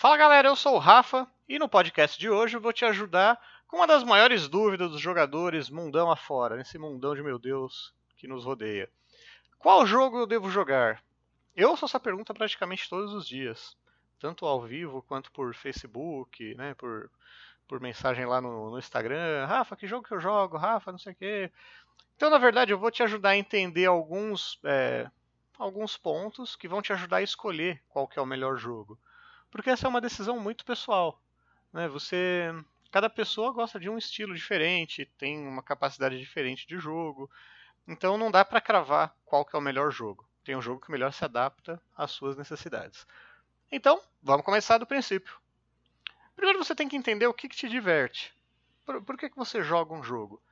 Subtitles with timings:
[0.00, 3.38] Fala galera, eu sou o Rafa e no podcast de hoje eu vou te ajudar
[3.68, 8.26] com uma das maiores dúvidas dos jogadores mundão afora, nesse mundão de meu Deus que
[8.26, 8.88] nos rodeia.
[9.58, 11.04] Qual jogo eu devo jogar?
[11.54, 13.76] Eu ouço essa pergunta praticamente todos os dias,
[14.18, 17.10] tanto ao vivo quanto por Facebook, né, por,
[17.68, 19.44] por mensagem lá no, no Instagram.
[19.44, 20.56] Rafa, que jogo que eu jogo?
[20.56, 21.52] Rafa, não sei o quê.
[22.16, 25.10] Então, na verdade, eu vou te ajudar a entender alguns, é,
[25.58, 28.98] alguns pontos que vão te ajudar a escolher qual que é o melhor jogo.
[29.50, 31.20] Porque essa é uma decisão muito pessoal.
[31.72, 31.88] Né?
[31.88, 32.52] Você
[32.90, 37.30] cada pessoa gosta de um estilo diferente, tem uma capacidade diferente de jogo.
[37.86, 40.28] Então não dá para cravar qual que é o melhor jogo.
[40.44, 43.06] Tem um jogo que melhor se adapta às suas necessidades.
[43.70, 45.38] Então, vamos começar do princípio.
[46.34, 48.34] Primeiro você tem que entender o que, que te diverte.
[48.84, 50.42] Por, por que, que você joga um jogo?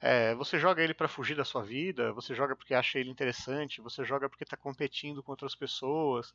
[0.00, 2.12] É, você joga ele para fugir da sua vida?
[2.12, 3.80] Você joga porque acha ele interessante?
[3.80, 6.32] Você joga porque está competindo com outras pessoas?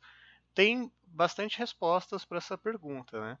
[0.54, 3.38] Tem bastante respostas para essa pergunta, né?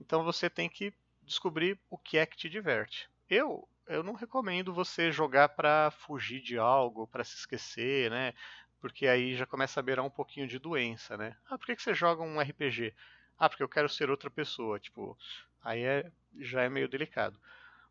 [0.00, 3.08] Então você tem que descobrir o que é que te diverte.
[3.28, 8.32] Eu eu não recomendo você jogar para fugir de algo, para se esquecer, né?
[8.80, 11.36] Porque aí já começa a beirar um pouquinho de doença, né?
[11.48, 12.94] Ah, por que, que você joga um RPG?
[13.36, 14.78] Ah, porque eu quero ser outra pessoa.
[14.78, 15.18] Tipo,
[15.62, 17.38] aí é, já é meio delicado.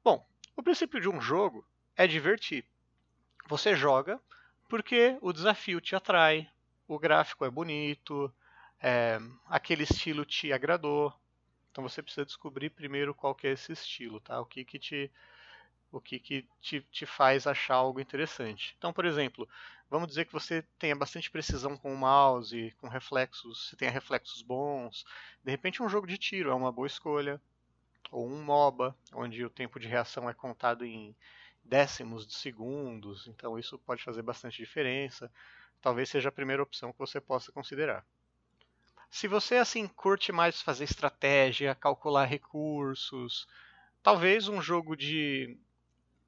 [0.01, 0.25] Bom,
[0.55, 2.65] o princípio de um jogo é divertir.
[3.47, 4.21] Você joga
[4.69, 6.49] porque o desafio te atrai,
[6.87, 8.33] o gráfico é bonito,
[8.81, 11.13] é, aquele estilo te agradou,
[11.71, 14.39] então você precisa descobrir primeiro qual que é esse estilo, tá?
[14.39, 15.11] O que que te
[15.91, 18.75] o que, que te, te faz achar algo interessante.
[18.77, 19.47] Então, por exemplo,
[19.89, 24.41] vamos dizer que você tenha bastante precisão com o mouse, com reflexos, você tenha reflexos
[24.41, 25.03] bons.
[25.43, 27.41] De repente, um jogo de tiro é uma boa escolha.
[28.11, 31.15] Ou um MOBA, onde o tempo de reação é contado em
[31.63, 33.27] décimos de segundos.
[33.27, 35.31] Então, isso pode fazer bastante diferença.
[35.81, 38.05] Talvez seja a primeira opção que você possa considerar.
[39.09, 43.47] Se você assim curte mais fazer estratégia, calcular recursos,
[44.03, 45.57] talvez um jogo de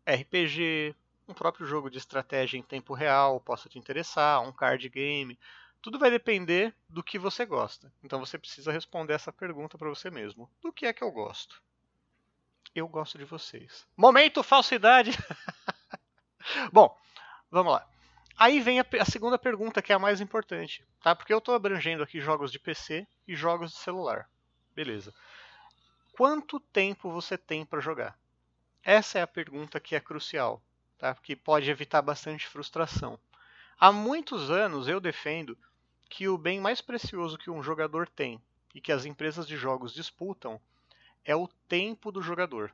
[0.06, 0.96] RPG,
[1.28, 5.40] um próprio jogo de estratégia em tempo real possa te interessar, um card game.
[5.82, 7.92] Tudo vai depender do que você gosta.
[8.04, 10.50] Então você precisa responder essa pergunta para você mesmo.
[10.62, 11.62] Do que é que eu gosto?
[12.74, 13.86] Eu gosto de vocês.
[13.98, 15.12] Momento falsidade.
[16.72, 16.96] Bom,
[17.50, 17.88] vamos lá.
[18.38, 21.16] Aí vem a, a, segunda pergunta, que é a mais importante, tá?
[21.16, 24.30] Porque eu estou abrangendo aqui jogos de PC e jogos de celular.
[24.76, 25.14] Beleza.
[26.14, 28.18] Quanto tempo você tem para jogar?
[28.84, 30.62] Essa é a pergunta que é crucial,
[30.98, 31.14] tá?
[31.16, 33.20] Que pode evitar bastante frustração.
[33.80, 35.58] Há muitos anos eu defendo
[36.10, 38.42] que o bem mais precioso que um jogador tem
[38.76, 40.62] e que as empresas de jogos disputam
[41.24, 42.74] é o tempo do jogador.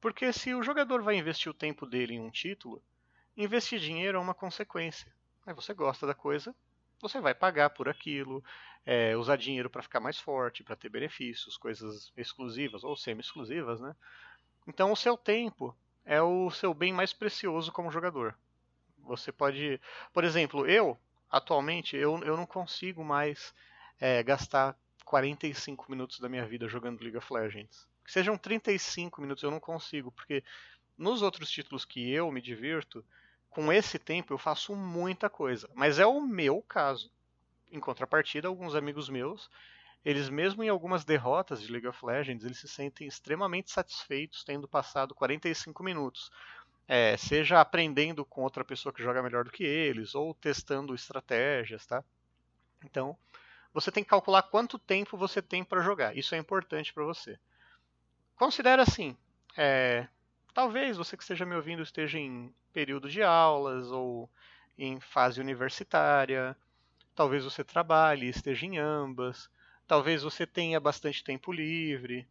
[0.00, 2.82] Porque se o jogador vai investir o tempo dele em um título,
[3.36, 5.12] investir dinheiro é uma consequência.
[5.46, 6.54] Você gosta da coisa,
[7.02, 8.42] você vai pagar por aquilo,
[8.86, 13.94] é, usar dinheiro para ficar mais forte, para ter benefícios, coisas exclusivas ou semi-exclusivas, né?
[14.66, 18.34] Então o seu tempo é o seu bem mais precioso como jogador.
[18.98, 19.80] Você pode,
[20.12, 20.96] por exemplo, eu
[21.28, 23.52] atualmente eu, eu não consigo mais
[24.00, 27.88] é, gastar 45 minutos da minha vida jogando League of Legends.
[28.04, 30.44] Que sejam 35 minutos eu não consigo, porque
[30.96, 33.04] nos outros títulos que eu me divirto,
[33.52, 35.68] com esse tempo eu faço muita coisa.
[35.74, 37.10] Mas é o meu caso.
[37.70, 39.50] Em contrapartida, alguns amigos meus,
[40.04, 44.66] eles mesmo em algumas derrotas de League of Legends, eles se sentem extremamente satisfeitos tendo
[44.66, 46.30] passado 45 minutos.
[46.88, 51.86] É, seja aprendendo com outra pessoa que joga melhor do que eles, ou testando estratégias,
[51.86, 52.04] tá?
[52.84, 53.16] Então,
[53.72, 56.16] você tem que calcular quanto tempo você tem para jogar.
[56.16, 57.38] Isso é importante para você.
[58.36, 59.16] Considera assim,
[59.56, 60.08] é,
[60.54, 64.30] talvez você que esteja me ouvindo esteja em período de aulas ou
[64.78, 66.56] em fase universitária.
[67.14, 69.50] Talvez você trabalhe, esteja em ambas.
[69.86, 72.26] Talvez você tenha bastante tempo livre.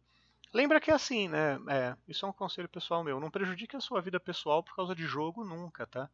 [0.52, 1.58] Lembra que é assim, né?
[1.68, 3.18] É, isso é um conselho pessoal meu.
[3.18, 6.10] Não prejudique a sua vida pessoal por causa de jogo nunca, tá?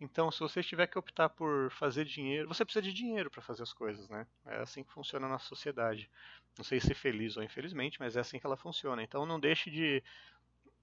[0.00, 3.62] Então, se você tiver que optar por fazer dinheiro, você precisa de dinheiro para fazer
[3.62, 4.26] as coisas, né?
[4.46, 6.10] É assim que funciona na sociedade.
[6.56, 9.02] Não sei se feliz ou infelizmente, mas é assim que ela funciona.
[9.02, 10.02] Então, não deixe de,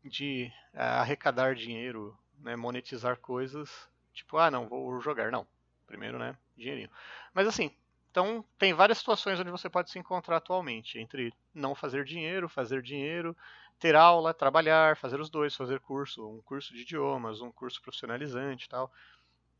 [0.03, 5.31] de uh, arrecadar dinheiro né, monetizar coisas, tipo, ah, não, vou jogar.
[5.31, 5.47] Não,
[5.85, 6.89] primeiro, né, dinheirinho.
[7.33, 7.71] Mas assim,
[8.11, 12.81] então tem várias situações onde você pode se encontrar atualmente, entre não fazer dinheiro, fazer
[12.81, 13.35] dinheiro,
[13.79, 18.65] ter aula, trabalhar, fazer os dois, fazer curso, um curso de idiomas, um curso profissionalizante
[18.65, 18.91] e tal.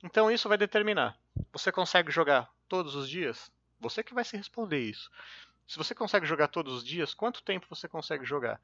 [0.04, 1.18] Então isso vai determinar.
[1.52, 3.52] Você consegue jogar todos os dias?
[3.80, 5.10] Você que vai se responder isso.
[5.68, 8.60] Se você consegue jogar todos os dias, quanto tempo você consegue jogar?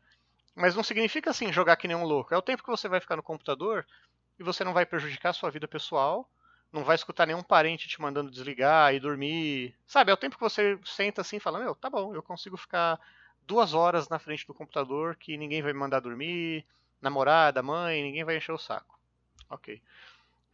[0.56, 2.34] Mas não significa assim jogar que nem um louco.
[2.34, 3.86] É o tempo que você vai ficar no computador
[4.40, 6.30] e você não vai prejudicar a sua vida pessoal,
[6.72, 9.76] não vai escutar nenhum parente te mandando desligar e dormir.
[9.86, 12.58] Sabe, é o tempo que você senta assim e fala, meu, tá bom, eu consigo
[12.58, 13.00] ficar
[13.46, 16.66] duas horas na frente do computador que ninguém vai me mandar dormir,
[17.02, 19.00] namorada, mãe, ninguém vai encher o saco.
[19.50, 19.82] Ok.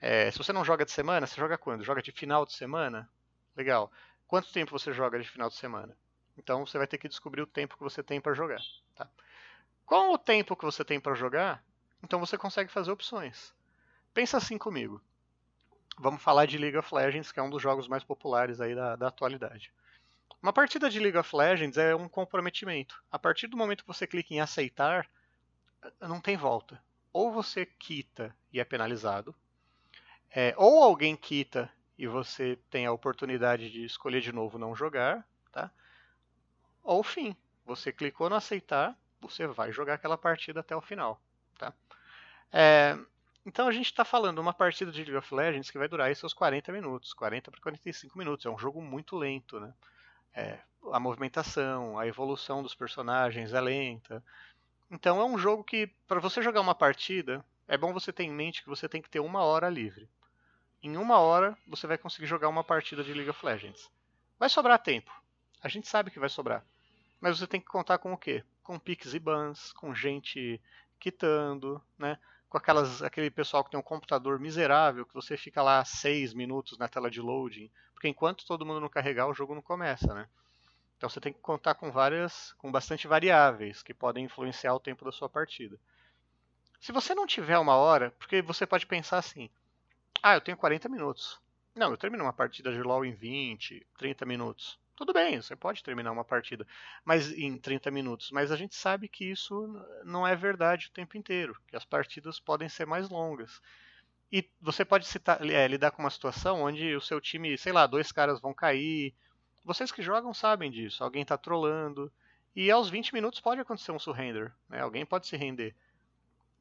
[0.01, 1.83] É, se você não joga de semana, você joga quando?
[1.83, 3.09] Joga de final de semana?
[3.55, 3.91] Legal.
[4.27, 5.95] Quanto tempo você joga de final de semana?
[6.37, 8.61] Então você vai ter que descobrir o tempo que você tem para jogar.
[8.95, 9.09] Tá?
[9.89, 11.63] Com o tempo que você tem para jogar,
[12.03, 13.55] então você consegue fazer opções.
[14.13, 15.01] Pensa assim comigo.
[15.97, 18.95] Vamos falar de League of Legends, que é um dos jogos mais populares aí da,
[18.95, 19.73] da atualidade.
[20.43, 23.03] Uma partida de League of Legends é um comprometimento.
[23.11, 25.09] A partir do momento que você clica em aceitar,
[25.99, 26.79] não tem volta.
[27.11, 29.33] Ou você quita e é penalizado,
[30.29, 35.27] é, ou alguém quita e você tem a oportunidade de escolher de novo não jogar,
[35.51, 35.71] tá?
[36.83, 37.35] Ou fim,
[37.65, 41.21] você clicou no aceitar, você vai jogar aquela partida até o final,
[41.57, 41.73] tá?
[42.51, 42.97] É,
[43.45, 46.15] então a gente está falando uma partida de League of Legends que vai durar aí
[46.15, 48.45] seus 40 minutos, 40 para 45 minutos.
[48.45, 49.73] É um jogo muito lento, né?
[50.33, 50.59] É,
[50.91, 54.23] a movimentação, a evolução dos personagens é lenta.
[54.91, 58.31] Então é um jogo que, para você jogar uma partida, é bom você ter em
[58.31, 60.09] mente que você tem que ter uma hora livre.
[60.81, 63.89] Em uma hora você vai conseguir jogar uma partida de League of Legends.
[64.37, 65.11] Vai sobrar tempo.
[65.61, 66.63] A gente sabe que vai sobrar.
[67.19, 68.43] Mas você tem que contar com o quê?
[68.63, 70.61] Com piques e bans, com gente
[70.99, 72.17] quitando, né?
[72.49, 76.77] com aquelas, aquele pessoal que tem um computador miserável, que você fica lá seis minutos
[76.77, 80.27] na tela de loading, porque enquanto todo mundo não carregar, o jogo não começa, né?
[80.97, 85.05] Então você tem que contar com várias, com bastante variáveis que podem influenciar o tempo
[85.05, 85.79] da sua partida.
[86.81, 89.49] Se você não tiver uma hora, porque você pode pensar assim,
[90.23, 91.39] ah, eu tenho 40 minutos.
[91.75, 94.79] Não, eu termino uma partida de LoL em 20, 30 minutos.
[94.99, 96.67] Tudo bem, você pode terminar uma partida
[97.05, 101.17] mas em 30 minutos, mas a gente sabe que isso não é verdade o tempo
[101.17, 103.61] inteiro, que as partidas podem ser mais longas.
[104.29, 107.87] E você pode citar, é, lidar com uma situação onde o seu time, sei lá,
[107.87, 109.13] dois caras vão cair.
[109.63, 111.01] Vocês que jogam sabem disso.
[111.01, 112.11] Alguém está trolando.
[112.53, 114.51] E aos 20 minutos pode acontecer um surrender.
[114.67, 114.81] Né?
[114.81, 115.73] Alguém pode se render.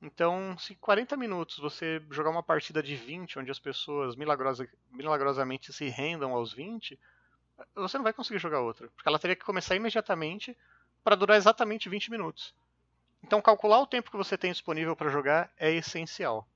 [0.00, 5.72] Então, se 40 minutos você jogar uma partida de 20, onde as pessoas milagrosa, milagrosamente
[5.72, 6.96] se rendam aos 20,
[7.74, 8.88] você não vai conseguir jogar outra.
[8.88, 10.56] Porque ela teria que começar imediatamente
[11.02, 12.54] para durar exatamente 20 minutos.
[13.22, 16.48] Então, calcular o tempo que você tem disponível para jogar é essencial.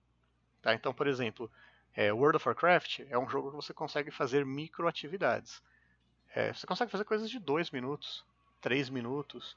[0.60, 0.74] Tá?
[0.74, 1.50] Então, por exemplo,
[1.94, 5.62] é, World of Warcraft é um jogo que você consegue fazer microatividades.
[6.34, 8.24] É, você consegue fazer coisas de 2 minutos,
[8.60, 9.56] 3 minutos.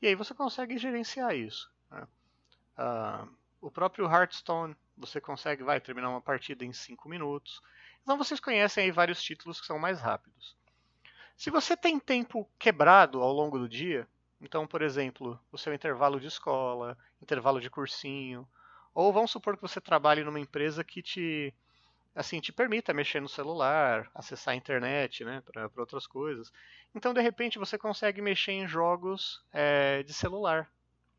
[0.00, 1.70] E aí você consegue gerenciar isso.
[1.90, 2.06] Né?
[2.78, 3.28] Uh,
[3.60, 7.60] o próprio Hearthstone, você consegue vai terminar uma partida em 5 minutos.
[8.02, 10.56] Então vocês conhecem aí vários títulos que são mais rápidos.
[11.40, 14.06] Se você tem tempo quebrado ao longo do dia,
[14.42, 18.46] então, por exemplo, o seu intervalo de escola, intervalo de cursinho,
[18.94, 21.54] ou vamos supor que você trabalhe numa empresa que te
[22.14, 26.52] assim te permita mexer no celular, acessar a internet, né, para outras coisas.
[26.94, 30.70] Então, de repente, você consegue mexer em jogos é, de celular,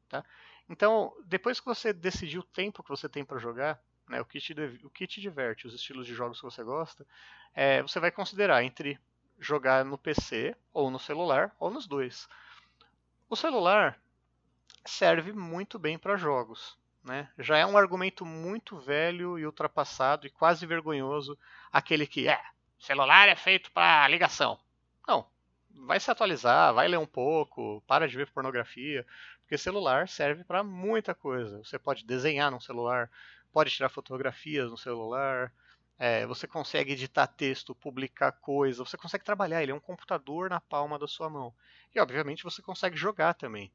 [0.07, 0.23] tá?
[0.69, 4.39] Então, depois que você decidir o tempo que você tem para jogar, né, o, que
[4.39, 4.53] te,
[4.83, 7.07] o que te diverte, os estilos de jogos que você gosta,
[7.55, 8.99] é, você vai considerar entre
[9.41, 12.29] jogar no PC, ou no celular, ou nos dois.
[13.27, 13.99] O celular
[14.85, 16.77] serve muito bem para jogos.
[17.03, 17.27] Né?
[17.39, 21.37] Já é um argumento muito velho e ultrapassado e quase vergonhoso
[21.73, 22.39] aquele que é
[22.81, 24.59] celular é feito para ligação.
[25.07, 25.25] Não,
[25.85, 29.05] vai se atualizar, vai ler um pouco, para de ver pornografia,
[29.41, 31.59] porque celular serve para muita coisa.
[31.59, 33.09] Você pode desenhar no celular,
[33.51, 35.51] pode tirar fotografias no celular,
[36.03, 40.59] é, você consegue editar texto, publicar coisa, você consegue trabalhar, ele é um computador na
[40.59, 41.53] palma da sua mão.
[41.93, 43.71] E obviamente você consegue jogar também.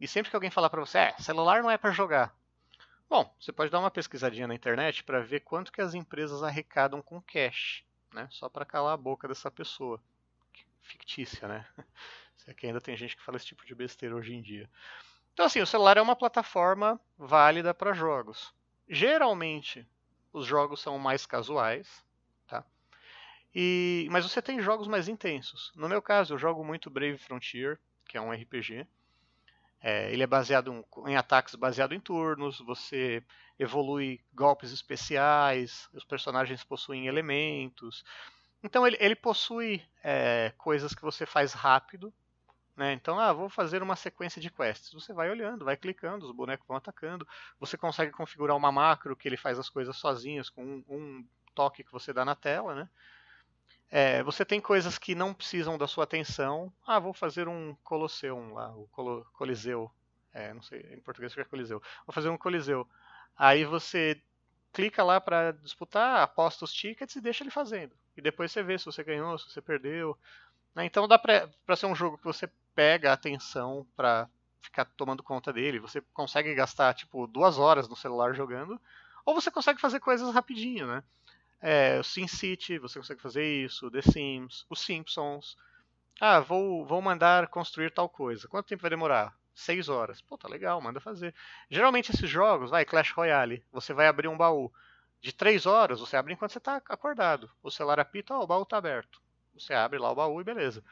[0.00, 2.34] E sempre que alguém falar para você, é, celular não é para jogar.
[3.08, 7.00] Bom, você pode dar uma pesquisadinha na internet para ver quanto que as empresas arrecadam
[7.00, 8.26] com cash, né?
[8.32, 10.02] Só para calar a boca dessa pessoa.
[10.80, 11.64] Fictícia, né?
[12.38, 14.68] Se é que ainda tem gente que fala esse tipo de besteira hoje em dia.
[15.32, 18.52] Então assim, o celular é uma plataforma válida para jogos.
[18.88, 19.86] Geralmente,
[20.32, 22.02] os jogos são mais casuais,
[22.46, 22.64] tá?
[23.54, 25.72] E, mas você tem jogos mais intensos.
[25.76, 28.86] No meu caso, eu jogo muito Brave Frontier, que é um RPG.
[29.80, 33.22] É, ele é baseado em, ataques baseado em turnos, você
[33.58, 38.04] evolui golpes especiais, os personagens possuem elementos.
[38.62, 42.14] Então ele, ele possui é, coisas que você faz rápido
[42.76, 42.92] né?
[42.94, 44.92] Então, ah, vou fazer uma sequência de quests.
[44.92, 47.26] Você vai olhando, vai clicando, os bonecos vão atacando.
[47.60, 51.84] Você consegue configurar uma macro que ele faz as coisas sozinhos com um, um toque
[51.84, 52.74] que você dá na tela.
[52.74, 52.88] Né?
[53.90, 56.72] É, você tem coisas que não precisam da sua atenção.
[56.86, 59.90] Ah, vou fazer um Colosseum lá, o Colo Coliseu.
[60.32, 61.82] É, não sei, em português que é Coliseu.
[62.06, 62.88] Vou fazer um Coliseu.
[63.36, 64.18] Aí você
[64.72, 67.92] clica lá para disputar, aposta os tickets e deixa ele fazendo.
[68.16, 70.16] E depois você vê se você ganhou, se você perdeu.
[70.74, 70.86] Né?
[70.86, 74.28] Então dá pra ser um jogo que você pega a atenção pra
[74.60, 75.78] ficar tomando conta dele.
[75.80, 78.80] Você consegue gastar, tipo, duas horas no celular jogando.
[79.24, 81.02] Ou você consegue fazer coisas rapidinho, né?
[81.60, 85.56] É, o SimCity, você consegue fazer isso, The Sims, os Simpsons.
[86.20, 88.48] Ah, vou, vou mandar construir tal coisa.
[88.48, 89.36] Quanto tempo vai demorar?
[89.54, 90.20] Seis horas.
[90.20, 91.34] Pô, tá legal, manda fazer.
[91.70, 94.72] Geralmente esses jogos, vai, Clash Royale, você vai abrir um baú.
[95.20, 97.48] De três horas, você abre enquanto você tá acordado.
[97.62, 99.20] O celular apita, ó, o baú tá aberto.
[99.54, 100.82] Você abre lá o baú e beleza.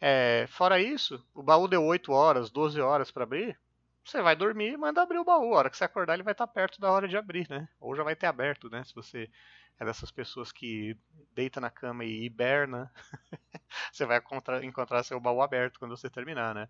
[0.00, 3.58] É, fora isso, o baú deu 8 horas, 12 horas para abrir.
[4.04, 5.54] Você vai dormir e manda abrir o baú.
[5.54, 7.68] A hora que você acordar, ele vai estar tá perto da hora de abrir, né?
[7.78, 8.82] Ou já vai ter aberto, né?
[8.84, 9.30] Se você
[9.78, 10.96] é dessas pessoas que
[11.34, 12.90] deita na cama e hiberna,
[13.92, 14.22] você vai
[14.62, 16.68] encontrar, seu baú aberto quando você terminar, né?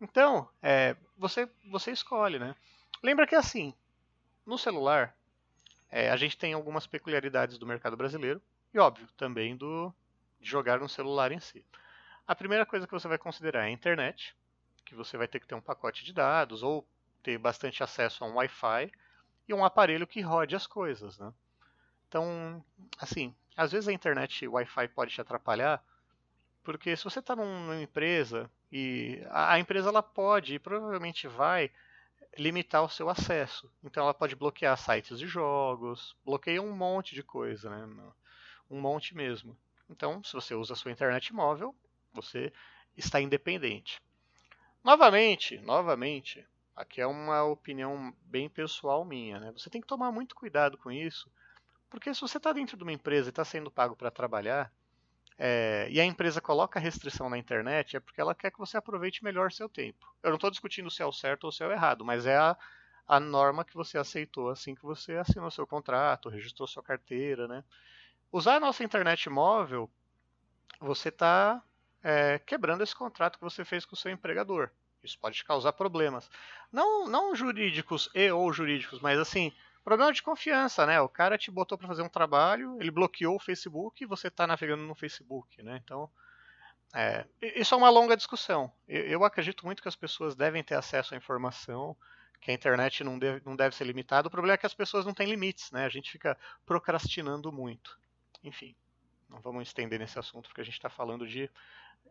[0.00, 2.54] Então, é, você, você escolhe, né?
[3.02, 3.74] Lembra que assim,
[4.44, 5.14] no celular,
[5.90, 8.40] é, a gente tem algumas peculiaridades do mercado brasileiro
[8.72, 9.92] e, óbvio, também do
[10.38, 11.64] de jogar no celular em si.
[12.26, 14.36] A primeira coisa que você vai considerar é a internet,
[14.84, 16.84] que você vai ter que ter um pacote de dados ou
[17.22, 18.90] ter bastante acesso a um Wi-Fi
[19.48, 21.32] e um aparelho que rode as coisas, né?
[22.08, 22.64] Então,
[22.98, 25.80] assim, às vezes a internet Wi-Fi pode te atrapalhar,
[26.64, 31.70] porque se você está numa empresa e a, a empresa ela pode e provavelmente vai
[32.36, 33.70] limitar o seu acesso.
[33.84, 38.12] Então ela pode bloquear sites de jogos, bloqueia um monte de coisa, né?
[38.68, 39.56] Um monte mesmo.
[39.88, 41.72] Então, se você usa a sua internet móvel,
[42.16, 42.52] você
[42.96, 44.02] está independente.
[44.82, 49.52] Novamente, novamente, aqui é uma opinião bem pessoal minha, né?
[49.52, 51.30] Você tem que tomar muito cuidado com isso,
[51.90, 54.72] porque se você está dentro de uma empresa e está sendo pago para trabalhar,
[55.38, 59.22] é, e a empresa coloca restrição na internet, é porque ela quer que você aproveite
[59.22, 60.06] melhor seu tempo.
[60.22, 62.36] Eu não estou discutindo se é o certo ou se é o errado, mas é
[62.36, 62.56] a,
[63.06, 67.62] a norma que você aceitou assim que você assinou seu contrato, registrou sua carteira, né?
[68.32, 69.90] Usar a nossa internet móvel,
[70.80, 71.62] você está
[72.06, 74.70] é, quebrando esse contrato que você fez com o seu empregador.
[75.02, 76.30] Isso pode causar problemas.
[76.72, 79.52] Não, não jurídicos e ou jurídicos, mas assim,
[79.86, 81.00] Problema de confiança, né?
[81.00, 84.44] O cara te botou para fazer um trabalho, ele bloqueou o Facebook e você está
[84.44, 85.80] navegando no Facebook, né?
[85.84, 86.10] Então,
[86.92, 88.68] é, isso é uma longa discussão.
[88.88, 91.96] Eu, eu, acredito muito que as pessoas devem ter acesso à informação,
[92.40, 94.26] que a internet não deve, não deve ser limitada.
[94.26, 95.84] O problema é que as pessoas não têm limites, né?
[95.84, 96.36] A gente fica
[96.66, 97.96] procrastinando muito.
[98.42, 98.74] Enfim,
[99.28, 101.50] não vamos estender nesse assunto porque a gente está falando de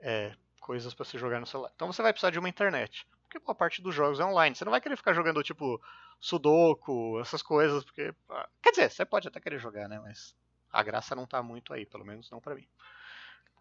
[0.01, 1.71] é, coisas para se jogar no celular.
[1.75, 4.55] Então você vai precisar de uma internet porque boa parte dos jogos é online.
[4.55, 5.81] Você não vai querer ficar jogando tipo
[6.19, 8.13] Sudoku, essas coisas, porque.
[8.29, 9.99] Ah, quer dizer, você pode até querer jogar, né?
[9.99, 10.33] Mas
[10.71, 12.67] a graça não tá muito aí, pelo menos não para mim.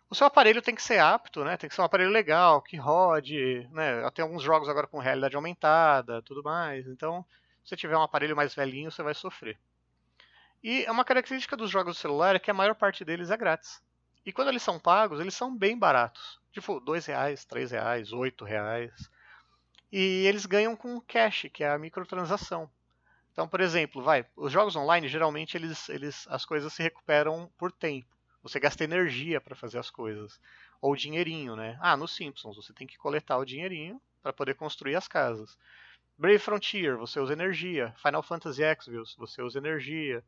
[0.08, 1.56] O seu aparelho tem que ser apto, né?
[1.56, 4.08] Tem que ser um aparelho legal, que rode, né?
[4.10, 6.86] Tem alguns jogos agora com realidade aumentada, tudo mais.
[6.86, 7.24] Então,
[7.64, 9.58] se você tiver um aparelho mais velhinho, você vai sofrer.
[10.64, 13.36] E é uma característica dos jogos do celular é que a maior parte deles é
[13.36, 13.82] grátis.
[14.24, 16.40] E quando eles são pagos, eles são bem baratos.
[16.52, 18.90] Tipo, dois reais, três reais, oito reais.
[19.92, 22.70] E eles ganham com cash, que é a microtransação.
[23.30, 27.70] Então, por exemplo, vai, os jogos online geralmente eles, eles, as coisas se recuperam por
[27.70, 28.08] tempo.
[28.42, 30.40] Você gasta energia para fazer as coisas
[30.80, 31.76] ou dinheirinho, né?
[31.78, 35.58] Ah, no Simpsons você tem que coletar o dinheirinho para poder construir as casas.
[36.16, 37.94] Brave Frontier, você usa energia.
[37.98, 38.86] Final Fantasy X,
[39.18, 40.24] você usa energia.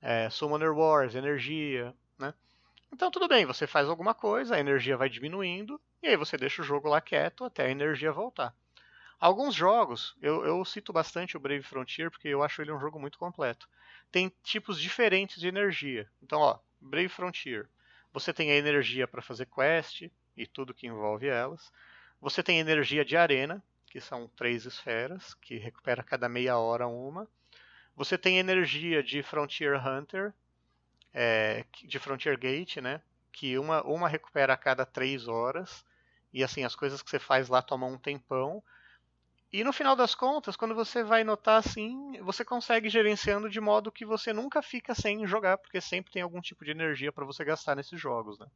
[0.00, 2.32] É, Summoner Wars, energia, né?
[2.92, 6.62] Então tudo bem, você faz alguma coisa, a energia vai diminuindo e aí você deixa
[6.62, 8.54] o jogo lá quieto até a energia voltar.
[9.18, 13.00] Alguns jogos, eu, eu, cito bastante o Brave Frontier porque eu acho ele um jogo
[13.00, 13.66] muito completo.
[14.12, 16.08] Tem tipos diferentes de energia.
[16.22, 17.68] Então, ó, Brave Frontier.
[18.12, 21.72] Você tem a energia para fazer quest e tudo que envolve elas.
[22.20, 27.26] Você tem energia de arena, que são três esferas, que recupera cada meia hora uma.
[27.96, 30.34] Você tem energia de Frontier Hunter,
[31.14, 33.00] é, de Frontier Gate, né?
[33.32, 35.84] Que uma, uma recupera a cada três horas.
[36.32, 38.62] E assim, as coisas que você faz lá tomam um tempão.
[39.50, 43.90] E no final das contas, quando você vai notar assim, você consegue gerenciando de modo
[43.90, 47.44] que você nunca fica sem jogar, porque sempre tem algum tipo de energia para você
[47.44, 48.46] gastar nesses jogos, né?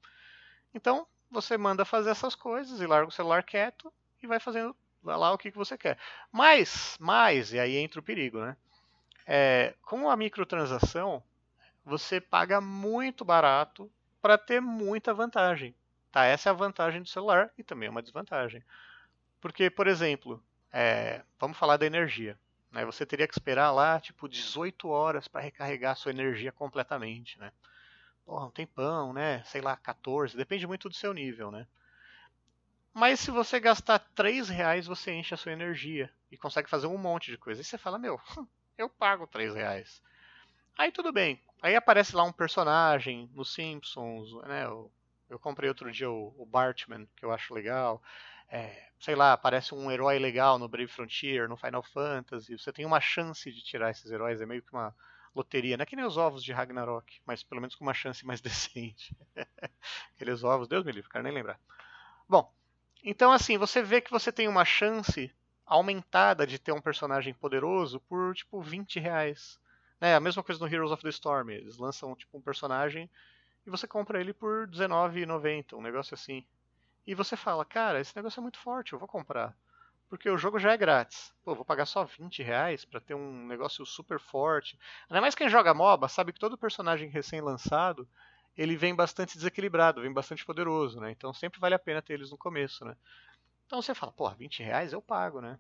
[0.75, 3.91] Então, você manda fazer essas coisas e larga o celular quieto
[4.23, 5.97] e vai fazendo lá o que, que você quer.
[6.31, 8.57] Mas, mas, e aí entra o perigo, né?
[9.33, 11.23] É, com a microtransação,
[11.85, 13.89] você paga muito barato
[14.21, 15.73] para ter muita vantagem.
[16.11, 16.25] Tá?
[16.25, 18.61] Essa é a vantagem do celular e também é uma desvantagem.
[19.41, 22.37] Porque, por exemplo, é, vamos falar da energia.
[22.73, 22.85] Né?
[22.85, 27.53] Você teria que esperar lá, tipo, 18 horas para recarregar a sua energia completamente, né?
[28.27, 29.45] Porra, um tempão, né?
[29.45, 31.69] Sei lá, 14, depende muito do seu nível, né?
[32.93, 36.99] Mas se você gastar 3 reais, você enche a sua energia e consegue fazer um
[36.99, 37.61] monte de coisa.
[37.61, 38.21] E você fala, meu,
[38.81, 40.03] eu pago 3 reais.
[40.77, 41.41] Aí tudo bem.
[41.63, 44.65] Aí aparece lá um personagem nos Simpsons, né?
[44.65, 44.91] Eu,
[45.29, 48.03] eu comprei outro dia o, o, Bartman, que eu acho legal.
[48.49, 52.59] É, sei lá, aparece um herói legal no Brave Frontier, no Final Fantasy.
[52.59, 54.95] Você tem uma chance de tirar esses heróis, é meio que uma
[55.35, 55.77] loteria.
[55.77, 58.41] Não é que nem os ovos de Ragnarok, mas pelo menos com uma chance mais
[58.43, 59.15] decente.
[60.15, 61.61] Aqueles ovos, Deus me livre, quero nem lembrar.
[62.29, 62.53] Bom,
[63.05, 65.31] então assim, você vê que você tem uma chance
[65.71, 69.57] aumentada de ter um personagem poderoso por tipo 20 reais.
[70.01, 71.51] É a mesma coisa no Heroes of the Storm.
[71.51, 73.09] Eles lançam tipo um personagem
[73.65, 76.45] e você compra ele por R$19,90, um negócio assim.
[77.07, 79.57] E você fala, cara, esse negócio é muito forte, eu vou comprar.
[80.09, 81.33] Porque o jogo já é grátis.
[81.45, 84.77] Pô, vou pagar só 20 reais pra ter um negócio super forte.
[85.09, 88.09] Ainda mais quem joga MOBA sabe que todo personagem recém-lançado
[88.57, 91.13] ele vem bastante desequilibrado, vem bastante poderoso, né?
[91.13, 92.97] Então sempre vale a pena ter eles no começo, né?
[93.71, 95.57] Então você fala, pô, 20 reais eu pago, né?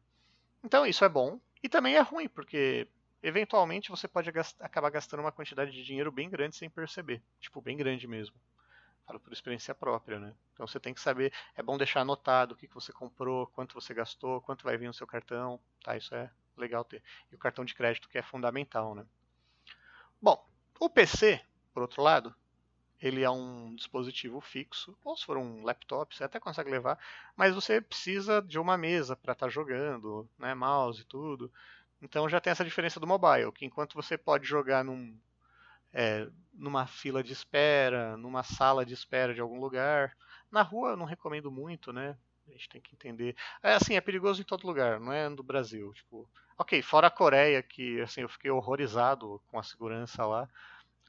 [0.64, 2.88] Então isso é bom e também é ruim, porque
[3.22, 7.22] eventualmente você pode acabar gastando uma quantidade de dinheiro bem grande sem perceber.
[7.38, 8.34] Tipo, bem grande mesmo.
[9.06, 10.34] Falo por experiência própria, né?
[10.52, 13.80] Então você tem que saber, é bom deixar anotado o que, que você comprou, quanto
[13.80, 15.96] você gastou, quanto vai vir no seu cartão, tá?
[15.96, 17.04] Isso é legal ter.
[17.30, 19.06] E o cartão de crédito que é fundamental, né?
[20.20, 20.44] Bom,
[20.80, 21.40] o PC,
[21.72, 22.34] por outro lado,
[23.00, 26.98] ele é um dispositivo fixo, ou se for um laptop, você até consegue levar,
[27.34, 31.50] mas você precisa de uma mesa para estar tá jogando, né, mouse e tudo.
[32.02, 35.16] Então já tem essa diferença do mobile, que enquanto você pode jogar num,
[35.92, 40.16] é, numa fila de espera, numa sala de espera de algum lugar,
[40.50, 42.16] na rua eu não recomendo muito, né?
[42.48, 43.36] A gente tem que entender.
[43.62, 45.92] É assim, é perigoso em todo lugar, não é no Brasil.
[45.94, 46.28] Tipo,
[46.58, 50.48] ok, fora a Coreia, que assim eu fiquei horrorizado com a segurança lá.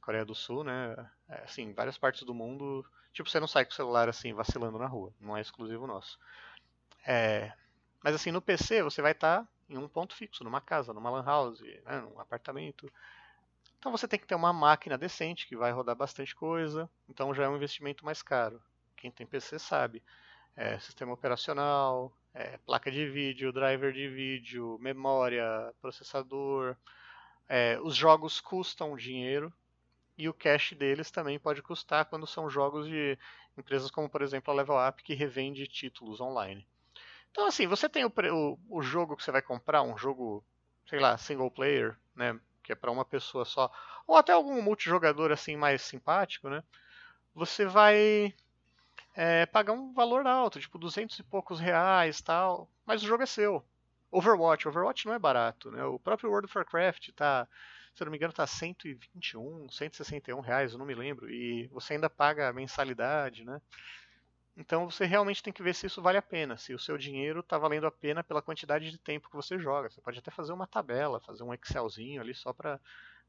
[0.01, 0.95] Coreia do Sul, né?
[1.31, 4.77] É, assim, várias partes do mundo, tipo, você não sai com o celular assim vacilando
[4.77, 6.19] na rua, não é exclusivo nosso.
[7.07, 7.53] É,
[8.03, 11.09] mas assim, no PC você vai estar tá em um ponto fixo, numa casa, numa
[11.09, 12.91] lan house, né, num apartamento.
[13.79, 17.45] Então você tem que ter uma máquina decente que vai rodar bastante coisa, então já
[17.45, 18.61] é um investimento mais caro.
[18.97, 20.03] Quem tem PC sabe.
[20.53, 26.75] É, sistema operacional, é, placa de vídeo, driver de vídeo, memória, processador.
[27.47, 29.51] É, os jogos custam dinheiro,
[30.17, 33.17] e o cache deles também pode custar quando são jogos de
[33.58, 36.67] empresas como, por exemplo, a Level Up, que revende títulos online.
[37.32, 40.43] Então, assim, você tem o, o, o jogo que você vai comprar, um jogo,
[40.88, 43.71] sei lá, single player, né, que é para uma pessoa só,
[44.06, 46.63] ou até algum multijogador assim mais simpático, né?
[47.34, 48.34] Você vai
[49.15, 53.26] é, pagar um valor alto, tipo 200 e poucos reais, tal, mas o jogo é
[53.26, 53.65] seu.
[54.12, 55.84] Overwatch, Overwatch não é barato, né?
[55.86, 57.47] O próprio World of Warcraft tá
[57.93, 61.93] se eu não me engano, está 121, 161 reais, eu não me lembro, e você
[61.93, 63.62] ainda paga a mensalidade, né?
[64.56, 67.39] Então você realmente tem que ver se isso vale a pena, se o seu dinheiro
[67.39, 69.89] está valendo a pena pela quantidade de tempo que você joga.
[69.89, 72.80] Você pode até fazer uma tabela, fazer um Excelzinho ali só para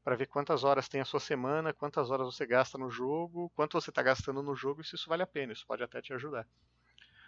[0.03, 3.79] para ver quantas horas tem a sua semana, quantas horas você gasta no jogo, quanto
[3.79, 5.53] você está gastando no jogo e se isso vale a pena.
[5.53, 6.45] Isso pode até te ajudar.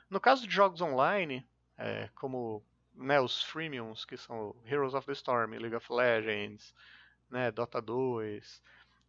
[0.09, 2.61] No caso de jogos online, é, como
[2.93, 6.73] né, os freemiums, que são Heroes of the Storm, League of Legends,
[7.29, 8.61] né, Dota 2,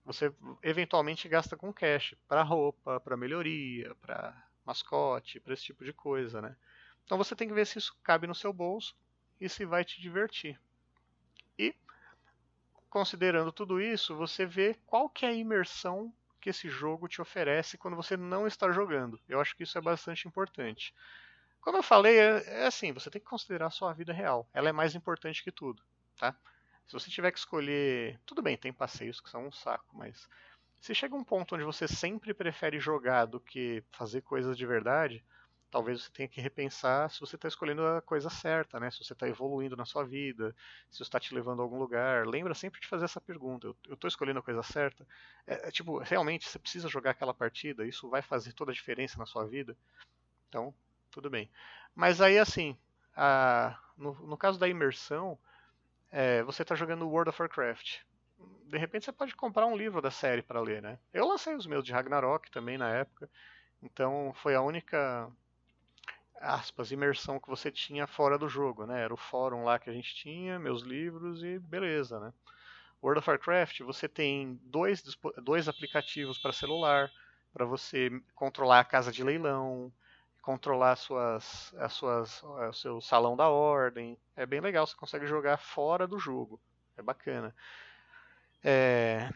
[0.05, 5.93] você eventualmente gasta com cash para roupa, para melhoria, para mascote, para esse tipo de
[5.93, 6.57] coisa, né?
[7.05, 8.97] Então você tem que ver se isso cabe no seu bolso
[9.41, 10.61] e se vai te divertir.
[11.59, 11.75] E
[12.89, 17.77] considerando tudo isso, você vê qual que é a imersão que esse jogo te oferece
[17.77, 19.21] quando você não está jogando.
[19.29, 20.95] Eu acho que isso é bastante importante.
[21.61, 24.49] Como eu falei, é, é assim, você tem que considerar a sua vida real.
[24.55, 25.83] Ela é mais importante que tudo,
[26.17, 26.37] tá?
[26.87, 28.19] Se você tiver que escolher.
[28.25, 30.29] Tudo bem, tem passeios que são um saco, mas.
[30.81, 35.25] Se chega um ponto onde você sempre prefere jogar do que fazer coisas de verdade,
[35.71, 38.91] talvez você tenha que repensar se você está escolhendo a coisa certa, né?
[38.91, 40.55] Se você está evoluindo na sua vida,
[40.91, 42.27] se está te levando a algum lugar.
[42.27, 45.07] Lembra sempre de fazer essa pergunta: eu estou escolhendo a coisa certa?
[45.47, 47.87] É, é, tipo, realmente você precisa jogar aquela partida?
[47.87, 49.77] Isso vai fazer toda a diferença na sua vida?
[50.49, 50.73] Então,
[51.11, 51.51] tudo bem.
[51.95, 52.77] Mas aí, assim,
[53.17, 55.39] a, no, no caso da imersão,
[56.17, 57.99] é, você está jogando World of Warcraft.
[58.65, 60.99] De repente você pode comprar um livro da série para ler, né?
[61.13, 63.29] Eu lancei os meus de Ragnarok também na época,
[63.83, 65.31] então foi a única
[66.41, 69.03] aspas imersão que você tinha fora do jogo, né?
[69.03, 72.33] Era o fórum lá que a gente tinha, meus livros e beleza, né?
[73.03, 75.03] World of Warcraft você tem dois,
[75.43, 77.11] dois aplicativos para celular
[77.53, 79.93] para você controlar a casa de leilão,
[80.47, 84.17] controlar as suas, as suas, o seu salão da ordem.
[84.37, 86.61] É bem legal, você consegue jogar fora do jogo.
[86.97, 87.53] É bacana.
[88.63, 89.29] É,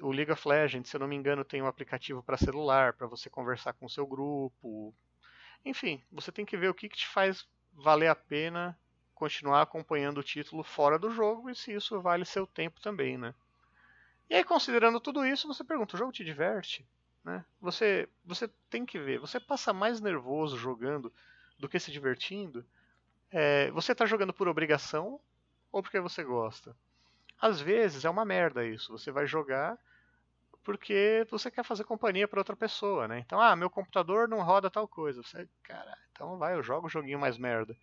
[0.00, 3.06] o League of Legends, se eu não me engano, tem um aplicativo para celular, para
[3.06, 4.92] você conversar com o seu grupo.
[5.64, 8.76] Enfim, você tem que ver o que, que te faz valer a pena
[9.14, 13.32] continuar acompanhando o título fora do jogo e se isso vale seu tempo também, né?
[14.28, 16.84] E aí, considerando tudo isso, você pergunta: o jogo te diverte?
[17.26, 17.44] Né?
[17.60, 21.12] Você, você tem que ver, você passa mais nervoso jogando
[21.58, 22.64] do que se divertindo.
[23.32, 25.18] É, você está jogando por obrigação
[25.72, 26.76] ou porque você gosta?
[27.40, 28.92] Às vezes é uma merda isso.
[28.96, 29.76] Você vai jogar
[30.62, 33.18] porque você quer fazer companhia para outra pessoa, né?
[33.18, 35.20] Então, ah, meu computador não roda tal coisa.
[35.20, 37.76] Você, cara, então vai, eu jogo um joguinho mais merda.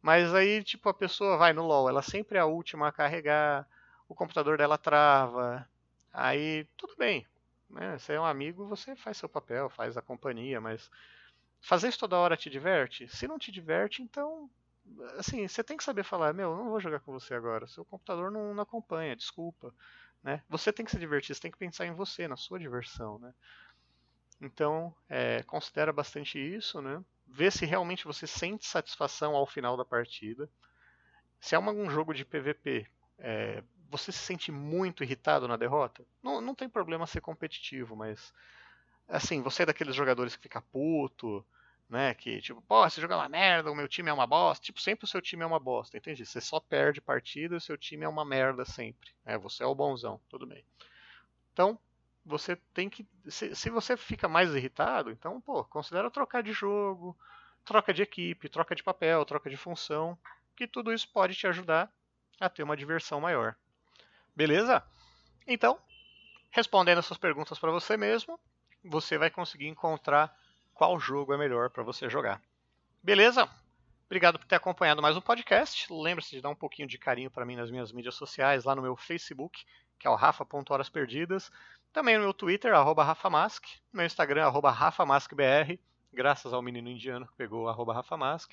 [0.00, 3.68] Mas aí, tipo, a pessoa vai no LoL, ela sempre é a última a carregar,
[4.08, 5.68] o computador dela trava.
[6.10, 7.26] Aí, tudo bem.
[7.68, 7.98] Né?
[7.98, 10.90] Você é um amigo, você faz seu papel, faz a companhia, mas
[11.60, 13.08] fazer isso toda hora te diverte?
[13.08, 14.50] Se não te diverte, então
[15.18, 18.30] assim, você tem que saber falar, meu, não vou jogar com você agora, seu computador
[18.30, 19.74] não, não acompanha, desculpa.
[20.22, 20.42] Né?
[20.48, 23.18] Você tem que se divertir, você tem que pensar em você, na sua diversão.
[23.18, 23.34] Né?
[24.40, 27.04] Então, é, considera bastante isso, né?
[27.30, 30.48] vê se realmente você sente satisfação ao final da partida.
[31.40, 32.86] Se é um jogo de PVP,
[33.18, 38.32] é, você se sente muito irritado na derrota, não, não tem problema ser competitivo, mas
[39.08, 41.44] assim, você é daqueles jogadores que fica puto,
[41.88, 42.14] né?
[42.14, 44.64] Que tipo, pô, esse jogo é uma merda, o meu time é uma bosta.
[44.64, 46.26] Tipo, sempre o seu time é uma bosta, entende?
[46.26, 49.10] Você só perde partida e o seu time é uma merda sempre.
[49.24, 50.62] É, você é o bonzão, tudo bem.
[51.52, 51.78] Então,
[52.24, 53.06] você tem que.
[53.26, 57.16] Se, se você fica mais irritado, então, pô, considera trocar de jogo,
[57.64, 60.18] troca de equipe, troca de papel, troca de função,
[60.54, 61.90] que tudo isso pode te ajudar
[62.38, 63.56] a ter uma diversão maior.
[64.38, 64.84] Beleza?
[65.48, 65.80] Então,
[66.52, 68.38] respondendo essas perguntas para você mesmo,
[68.84, 70.32] você vai conseguir encontrar
[70.72, 72.40] qual jogo é melhor para você jogar.
[73.02, 73.50] Beleza?
[74.06, 75.92] Obrigado por ter acompanhado mais um podcast.
[75.92, 78.82] Lembre-se de dar um pouquinho de carinho para mim nas minhas mídias sociais, lá no
[78.82, 79.64] meu Facebook,
[79.98, 81.50] que é o rafa.horasperdidas.
[81.92, 83.64] Também no meu Twitter, arroba rafamask.
[83.92, 85.80] No meu Instagram, arroba rafamaskbr.
[86.12, 88.52] Graças ao menino indiano que pegou arroba rafamask.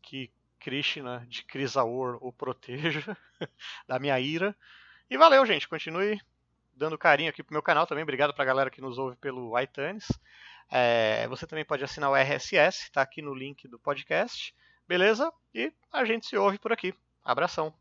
[0.00, 3.18] Que Krishna de Crisaor o proteja
[3.88, 4.56] da minha ira.
[5.08, 5.68] E valeu, gente.
[5.68, 6.20] Continue
[6.74, 8.02] dando carinho aqui pro meu canal também.
[8.02, 10.06] Obrigado pra galera que nos ouve pelo iTunes.
[10.70, 14.54] É, você também pode assinar o RSS, está aqui no link do podcast.
[14.86, 15.32] Beleza?
[15.54, 16.94] E a gente se ouve por aqui.
[17.24, 17.74] Abração.